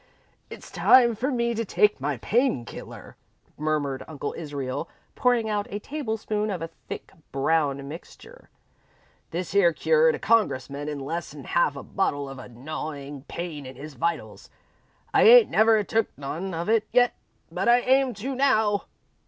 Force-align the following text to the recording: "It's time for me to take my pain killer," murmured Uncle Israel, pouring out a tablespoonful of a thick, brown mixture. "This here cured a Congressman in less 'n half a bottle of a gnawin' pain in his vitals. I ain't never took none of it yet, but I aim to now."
"It's 0.49 0.71
time 0.71 1.13
for 1.13 1.29
me 1.29 1.53
to 1.53 1.63
take 1.63 2.01
my 2.01 2.17
pain 2.17 2.65
killer," 2.65 3.17
murmured 3.55 4.03
Uncle 4.07 4.33
Israel, 4.35 4.89
pouring 5.13 5.47
out 5.47 5.67
a 5.69 5.77
tablespoonful 5.77 6.49
of 6.55 6.63
a 6.63 6.69
thick, 6.87 7.11
brown 7.31 7.87
mixture. 7.87 8.49
"This 9.29 9.51
here 9.51 9.71
cured 9.73 10.15
a 10.15 10.17
Congressman 10.17 10.89
in 10.89 10.97
less 11.01 11.35
'n 11.35 11.43
half 11.43 11.75
a 11.75 11.83
bottle 11.83 12.27
of 12.27 12.39
a 12.39 12.49
gnawin' 12.49 13.25
pain 13.27 13.63
in 13.67 13.75
his 13.75 13.93
vitals. 13.93 14.49
I 15.13 15.21
ain't 15.21 15.51
never 15.51 15.83
took 15.83 16.07
none 16.17 16.51
of 16.55 16.67
it 16.67 16.87
yet, 16.91 17.13
but 17.51 17.69
I 17.69 17.81
aim 17.81 18.15
to 18.15 18.33
now." 18.33 18.85